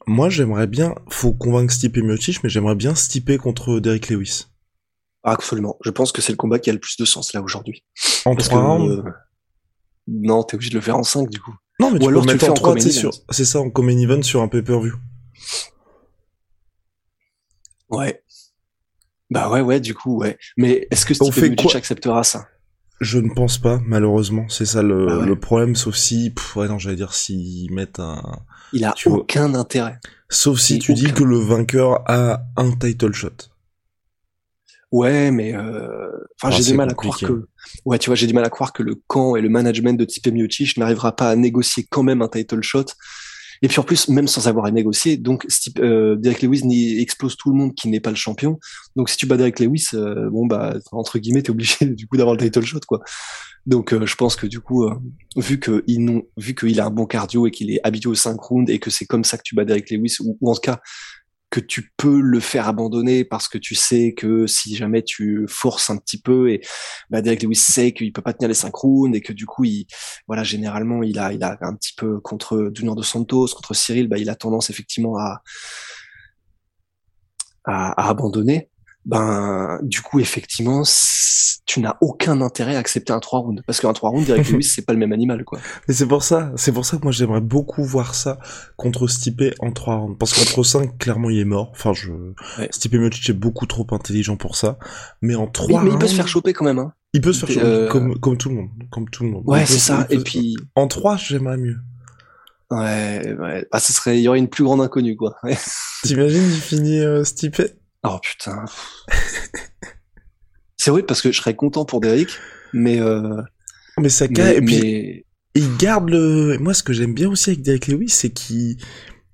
Moi, 0.07 0.29
j'aimerais 0.29 0.67
bien, 0.67 0.95
faut 1.09 1.33
convaincre 1.33 1.73
Stipe 1.73 1.97
Miocic, 1.97 2.43
mais 2.43 2.51
j'aimerais 2.51 2.75
bien 2.75 2.95
Stipe 2.95 3.37
contre 3.39 3.81
Derrick 3.81 4.09
Lewis. 4.09 4.47
Absolument. 5.23 5.79
Je 5.83 5.91
pense 5.91 6.13
que 6.13 6.21
c'est 6.21 6.33
le 6.33 6.37
combat 6.37 6.59
qui 6.59 6.69
a 6.71 6.73
le 6.75 6.79
plus 6.79 6.97
de 6.99 7.05
sens 7.05 7.33
là 7.33 7.41
aujourd'hui. 7.41 7.83
En 8.27 8.37
trois 8.37 8.63
rounds 8.63 8.91
euh, 8.91 9.11
Non, 10.07 10.43
t'es 10.43 10.57
obligé 10.57 10.71
de 10.71 10.75
le 10.77 10.83
faire 10.83 10.97
en 10.99 11.03
5 11.03 11.31
du 11.31 11.41
coup. 11.41 11.55
Non, 11.81 11.91
mais 11.91 11.99
tu 11.99 12.07
alors 12.07 12.23
peux 12.23 12.29
le 12.29 12.35
mettre 12.35 12.51
en 12.51 12.55
3, 12.55 12.77
c'est 13.31 13.45
ça, 13.45 13.61
en 13.61 13.71
common 13.71 13.99
event 13.99 14.23
sur 14.23 14.43
un 14.43 14.49
pay-per-view. 14.49 14.95
Ouais. 17.89 18.23
Bah 19.31 19.51
ouais, 19.51 19.63
ouais, 19.63 19.81
du 19.81 19.95
coup, 19.95 20.19
ouais. 20.19 20.39
Mais 20.57 20.87
est-ce 20.91 21.07
que 21.07 21.15
Stipe 21.15 21.37
Miocic 21.37 21.75
acceptera 21.75 22.23
ça? 22.23 22.47
Je 23.01 23.19
ne 23.19 23.31
pense 23.31 23.59
pas, 23.59 23.81
malheureusement. 23.85 24.47
C'est 24.49 24.67
ça 24.67 24.83
le, 24.83 25.07
bah 25.07 25.27
le 25.27 25.39
problème, 25.39 25.77
sauf 25.77 25.95
si, 25.95 26.33
ouais, 26.57 26.69
non, 26.69 26.79
j'allais 26.79 26.97
dire 26.97 27.15
s'ils 27.15 27.73
mettent 27.73 28.01
un. 28.01 28.41
Il 28.73 28.85
a 28.85 28.95
aucun 29.07 29.55
intérêt. 29.55 29.99
Sauf 30.29 30.59
si 30.59 30.79
tu 30.79 30.95
dis 30.95 31.13
que 31.13 31.23
le 31.23 31.39
vainqueur 31.39 32.03
a 32.07 32.45
un 32.57 32.73
title 32.73 33.13
shot. 33.13 33.31
Ouais, 34.91 35.31
mais 35.31 35.55
euh... 35.55 36.09
enfin, 36.41 36.55
j'ai 36.55 36.63
du 36.63 36.75
mal 36.77 36.89
à 36.89 36.95
croire 36.95 37.19
que. 37.19 37.49
Ouais, 37.85 37.99
tu 37.99 38.11
vois, 38.11 38.15
j'ai 38.15 38.27
du 38.27 38.33
mal 38.33 38.45
à 38.45 38.51
croire 38.51 38.73
que 38.73 38.83
le 38.83 38.95
camp 39.07 39.37
et 39.37 39.41
le 39.41 39.49
management 39.49 39.99
de 39.99 40.05
Tipe 40.05 40.29
Miocic 40.29 40.77
n'arrivera 40.77 41.17
pas 41.17 41.31
à 41.31 41.37
négocier 41.37 41.87
quand 41.91 42.03
même 42.03 42.23
un 42.23 42.29
title 42.29 42.63
shot 42.63 42.87
et 43.65 43.69
puis 43.69 43.81
en 43.81 43.83
plus, 43.83 44.09
même 44.09 44.29
sans 44.29 44.47
avoir 44.47 44.67
à 44.67 44.71
négocier, 44.71 45.17
donc 45.17 45.47
euh, 45.79 46.17
Derek 46.17 46.43
Lewis 46.43 47.01
explose 47.01 47.35
tout 47.35 47.49
le 47.51 47.57
monde 47.57 47.75
qui 47.75 47.89
n'est 47.89 47.99
pas 47.99 48.11
le 48.11 48.17
champion. 48.17 48.59
Donc 48.95 49.09
si 49.09 49.17
tu 49.17 49.25
bats 49.25 49.39
Derek 49.39 49.59
Lewis, 49.59 49.89
euh, 49.95 50.29
bon 50.29 50.45
bah 50.45 50.77
entre 50.93 51.19
guillemets, 51.19 51.41
t'es 51.41 51.49
obligé 51.49 51.87
du 51.87 52.07
coup 52.07 52.19
d'avoir 52.19 52.37
le 52.37 52.43
title 52.43 52.63
shot 52.63 52.81
quoi. 52.87 53.01
Donc 53.65 53.95
euh, 53.95 54.05
je 54.05 54.17
pense 54.17 54.37
que 54.37 54.47
du 54.47 54.61
coup, 54.61 54.87
vu 55.37 55.59
que 55.59 55.83
il 55.87 56.23
vu 56.37 56.55
qu'il 56.55 56.79
a 56.79 56.85
un 56.85 56.91
bon 56.91 57.07
cardio 57.07 57.47
et 57.47 57.51
qu'il 57.51 57.71
est 57.71 57.81
habitué 57.85 58.11
au 58.11 58.15
5 58.15 58.39
rounds 58.39 58.71
et 58.71 58.79
que 58.79 58.91
c'est 58.91 59.07
comme 59.07 59.25
ça 59.25 59.39
que 59.39 59.43
tu 59.43 59.55
bats 59.55 59.65
Derek 59.65 59.89
Lewis 59.91 60.19
ou 60.21 60.37
en 60.51 60.55
tout 60.55 60.61
cas 60.61 60.83
que 61.55 61.61
tu 61.61 61.93
peux 61.97 62.21
le 62.21 62.41
faire 62.41 62.67
abandonner 62.67 63.25
parce 63.25 63.47
que 63.47 63.59
tu 63.59 63.77
sais 63.77 64.13
que 64.13 64.45
si 64.49 64.75
jamais 64.75 65.05
tu 65.05 65.47
forces 65.49 65.89
un 65.89 65.97
petit 65.99 66.21
peu 66.21 66.51
et 66.51 66.61
bah 67.11 67.23
Derek 67.23 67.45
Lewis 67.45 67.55
sait 67.55 67.93
qu'il 67.93 68.13
peut 68.13 68.23
pas 68.23 68.33
tenir 68.33 68.49
les 68.49 68.55
5 68.55 68.75
rounds 68.75 69.17
et 69.17 69.21
que 69.21 69.33
du 69.33 69.47
coup 69.47 69.63
il 69.63 69.87
voilà 70.27 70.43
généralement 70.43 71.05
il 71.05 71.17
a 71.17 71.33
il 71.33 71.45
a 71.45 71.57
un 71.61 71.75
petit 71.77 71.93
peu 71.97 72.19
contre 72.19 72.73
Junior 72.75 72.97
de 72.97 73.03
Santos 73.03 73.47
contre 73.55 73.73
Cyril 73.73 74.09
bah 74.09 74.19
il 74.19 74.31
a 74.31 74.35
tendance 74.35 74.69
effectivement 74.69 75.17
à, 75.17 75.45
à 77.65 78.09
abandonner 78.09 78.69
ben 79.07 79.79
du 79.83 80.01
coup 80.01 80.21
effectivement 80.21 80.83
tu 81.67 81.81
n'as 81.81 81.97
aucun 82.01 82.41
intérêt 82.41 82.77
à 82.77 82.79
accepter 82.79 83.13
un 83.13 83.21
3 83.21 83.41
rounds 83.41 83.63
parce 83.67 83.81
qu'un 83.81 83.93
3 83.93 84.11
rounds 84.11 84.27
direct 84.27 84.49
Lewis 84.51 84.65
c'est 84.65 84.85
pas 84.85 84.93
le 84.93 84.99
même 84.99 85.13
animal 85.13 85.45
quoi. 85.45 85.59
Mais 85.89 85.95
c'est 85.95 86.07
pour 86.07 86.23
ça, 86.23 86.53
c'est 86.57 86.73
pour 86.73 86.85
ça 86.87 86.97
que 86.97 87.03
moi 87.03 87.13
j'aimerais 87.13 87.41
beaucoup 87.41 87.85
voir 87.85 88.15
ça 88.15 88.39
contre 88.77 89.07
Stipe 89.07 89.43
en 89.61 89.73
3 89.73 89.97
rounds 89.97 90.19
parce 90.19 90.33
qu'entre 90.33 90.63
5 90.63 90.99
clairement 90.99 91.31
il 91.31 91.39
est 91.39 91.45
mort. 91.45 91.71
Enfin 91.73 91.93
je 91.93 92.13
ouais. 92.59 92.69
Stipe 92.71 92.95
Miocic 92.95 93.31
est 93.31 93.35
beaucoup 93.35 93.67
trop 93.67 93.87
intelligent 93.93 94.37
pour 94.37 94.57
ça, 94.57 94.79
mais 95.21 95.35
en 95.35 95.47
3 95.47 95.83
mais, 95.83 95.89
mais 95.89 95.95
il 95.95 95.99
peut 95.99 96.09
se 96.09 96.15
faire 96.15 96.29
choper 96.29 96.53
quand 96.53 96.65
même 96.65 96.79
hein. 96.79 96.93
Il 97.13 97.21
peut 97.21 97.33
se 97.33 97.47
faire 97.47 97.55
choper 97.55 97.67
euh, 97.67 97.89
comme 97.89 98.19
comme 98.19 98.37
tout 98.37 98.49
le 98.49 98.57
monde, 98.57 98.71
comme 98.91 99.09
tout 99.09 99.25
le 99.25 99.31
monde. 99.31 99.45
Ouais, 99.47 99.67
c'est 99.67 99.79
ça 99.79 100.07
et 100.11 100.19
puis 100.19 100.57
en 100.75 100.87
3 100.87 101.17
j'aimerais 101.17 101.57
mieux. 101.57 101.77
Ouais, 102.71 103.37
ouais. 103.39 103.67
Ah, 103.71 103.79
ce 103.79 103.93
serait, 103.93 104.19
il 104.19 104.23
y 104.23 104.29
aurait 104.29 104.39
une 104.39 104.49
plus 104.49 104.65
grande 104.65 104.81
inconnue, 104.81 105.17
quoi. 105.17 105.37
T'imagines, 106.03 106.43
il 106.43 106.61
finit 106.61 107.01
euh, 107.01 107.23
Stipe? 107.23 107.63
Oh 108.05 108.19
putain. 108.23 108.65
c'est 110.77 110.91
vrai 110.91 111.03
parce 111.03 111.23
que 111.23 111.33
je 111.33 111.39
serais 111.39 111.57
content 111.57 111.85
pour 111.85 112.01
Derek, 112.01 112.29
mais 112.73 113.01
euh... 113.01 113.41
mais 113.99 114.11
ça 114.11 114.27
et 114.27 114.61
puis 114.61 115.25
il 115.55 115.77
garde 115.77 116.11
le. 116.11 116.59
Moi, 116.59 116.75
ce 116.75 116.83
que 116.83 116.93
j'aime 116.93 117.15
bien 117.15 117.31
aussi 117.31 117.51
avec 117.51 117.63
Derek 117.63 117.87
Lewis, 117.87 118.11
c'est 118.11 118.31
qu'il 118.31 118.77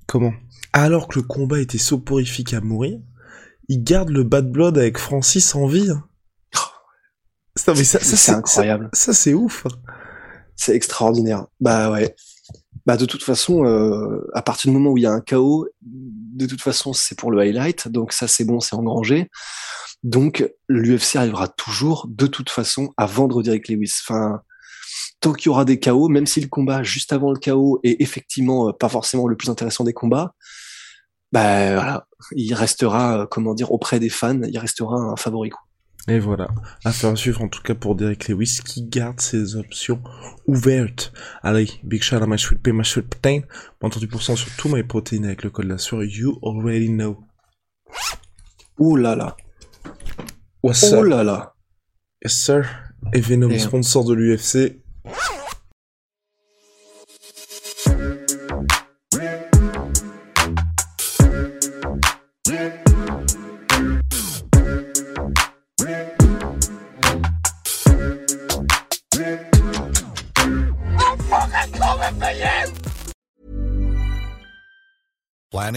comment? 0.06 0.32
Alors 0.72 1.08
que 1.08 1.18
le 1.18 1.24
combat 1.24 1.60
était 1.60 1.78
soporifique 1.78 2.54
à 2.54 2.60
mourir, 2.60 3.00
il 3.68 3.82
garde 3.82 4.10
le 4.10 4.22
bad 4.22 4.50
blood 4.50 4.78
avec 4.78 4.98
Francis 4.98 5.54
en 5.54 5.66
vie. 5.66 5.90
Hein. 5.90 6.04
ça, 7.56 7.72
mais 7.74 7.84
ça, 7.84 7.98
ça 8.00 8.16
c'est 8.16 8.32
incroyable. 8.32 8.90
Ça, 8.92 9.12
c'est 9.12 9.34
ouf. 9.34 9.66
Hein. 9.66 9.76
C'est 10.56 10.76
extraordinaire. 10.76 11.46
Bah 11.58 11.90
ouais. 11.90 12.14
Bah 12.86 12.96
de 12.96 13.06
toute 13.06 13.22
façon, 13.22 13.64
euh, 13.64 14.28
à 14.34 14.42
partir 14.42 14.70
du 14.70 14.76
moment 14.76 14.90
où 14.90 14.98
il 14.98 15.02
y 15.02 15.06
a 15.06 15.12
un 15.12 15.20
chaos, 15.20 15.66
de 16.40 16.47
toute 16.47 16.62
façon 16.62 16.92
c'est 16.92 17.18
pour 17.18 17.30
le 17.30 17.40
highlight, 17.40 17.88
donc 17.88 18.12
ça 18.12 18.26
c'est 18.28 18.44
bon, 18.44 18.61
c'est 18.61 18.75
engrangé. 18.75 19.28
Donc 20.02 20.49
l'UFC 20.68 21.16
arrivera 21.16 21.49
toujours 21.49 22.06
de 22.09 22.26
toute 22.26 22.50
façon 22.50 22.92
à 22.97 23.06
vendre 23.06 23.42
Derek 23.42 23.68
Lewis. 23.68 23.92
Tant 25.20 25.35
qu'il 25.35 25.47
y 25.47 25.49
aura 25.50 25.66
des 25.66 25.78
chaos, 25.78 26.09
même 26.09 26.26
si 26.26 26.40
le 26.40 26.49
combat 26.49 26.82
juste 26.82 27.12
avant 27.12 27.30
le 27.32 27.38
chaos 27.38 27.78
est 27.82 28.00
effectivement 28.00 28.73
pas 28.73 28.88
forcément 28.88 29.28
le 29.28 29.37
plus 29.37 29.50
intéressant 29.50 29.85
des 29.85 29.92
combats, 29.92 30.35
bah 31.32 32.06
il 32.32 32.54
restera, 32.54 33.26
comment 33.30 33.54
dire, 33.54 33.73
auprès 33.73 34.00
des 34.00 34.09
fans, 34.09 34.40
il 34.42 34.59
restera 34.59 34.97
un 34.97 35.16
favori. 35.16 35.50
Quoi. 35.50 35.61
Et 36.09 36.19
voilà, 36.19 36.49
affaire 36.85 37.11
à 37.11 37.16
suivre 37.16 37.42
en 37.42 37.49
tout 37.49 37.62
cas 37.62 37.75
pour 37.75 37.95
Derek 37.95 38.28
Lewis 38.28 38.61
qui 38.64 38.83
garde 38.83 39.21
ses 39.21 39.57
options 39.57 40.02
ouvertes. 40.47 41.12
Allez, 41.42 41.69
big 41.85 42.02
shout 42.02 42.16
à 42.16 42.26
my 42.26 42.38
sweet 42.38 42.61
pea, 42.62 42.73
my 42.73 42.85
sweet 42.85 43.07
protein. 43.07 43.42
30% 43.83 44.37
sur 44.37 44.57
tous 44.57 44.69
mes 44.71 44.83
protéines 44.83 45.26
avec 45.26 45.42
le 45.45 45.50
code 45.50 45.66
là 45.66 45.78
sur 45.78 46.02
You 46.02 46.38
already 46.42 46.88
know. 46.88 47.19
Ouh 48.78 48.97
là 48.97 49.14
là. 49.14 49.37
What's 50.62 50.83
up? 50.85 51.04
là 51.04 51.23
là. 51.23 51.54
Yes 52.25 52.33
sir. 52.33 52.64
Et 53.12 53.21
Venom, 53.21 53.57
sponsor 53.59 54.04
de 54.04 54.14
l'UFC. 54.14 54.83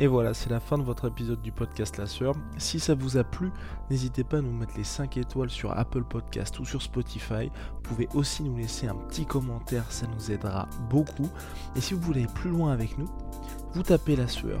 Et 0.00 0.06
voilà, 0.06 0.32
c'est 0.32 0.48
la 0.48 0.60
fin 0.60 0.78
de 0.78 0.84
votre 0.84 1.08
épisode 1.08 1.42
du 1.42 1.50
podcast 1.50 1.96
La 1.96 2.06
Sœur. 2.06 2.36
Si 2.56 2.78
ça 2.78 2.94
vous 2.94 3.16
a 3.16 3.24
plu, 3.24 3.50
n'hésitez 3.90 4.22
pas 4.22 4.38
à 4.38 4.40
nous 4.40 4.52
mettre 4.52 4.76
les 4.76 4.84
5 4.84 5.16
étoiles 5.16 5.50
sur 5.50 5.76
Apple 5.76 6.04
Podcast 6.04 6.60
ou 6.60 6.64
sur 6.64 6.82
Spotify. 6.82 7.50
Vous 7.74 7.80
pouvez 7.82 8.08
aussi 8.14 8.44
nous 8.44 8.56
laisser 8.56 8.86
un 8.86 8.94
petit 8.94 9.26
commentaire, 9.26 9.90
ça 9.90 10.06
nous 10.06 10.30
aidera 10.30 10.68
beaucoup. 10.88 11.28
Et 11.74 11.80
si 11.80 11.94
vous 11.94 12.00
voulez 12.00 12.22
aller 12.22 12.32
plus 12.32 12.50
loin 12.50 12.70
avec 12.70 12.96
nous, 12.96 13.08
vous 13.72 13.82
tapez 13.82 14.14
La 14.14 14.28
Sueur 14.28 14.60